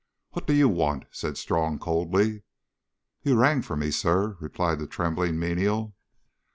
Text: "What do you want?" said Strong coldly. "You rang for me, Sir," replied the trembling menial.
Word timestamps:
"What 0.31 0.47
do 0.47 0.53
you 0.53 0.67
want?" 0.67 1.05
said 1.11 1.37
Strong 1.37 1.77
coldly. 1.77 2.41
"You 3.21 3.35
rang 3.35 3.61
for 3.61 3.75
me, 3.75 3.91
Sir," 3.91 4.35
replied 4.39 4.79
the 4.79 4.87
trembling 4.87 5.37
menial. 5.39 5.93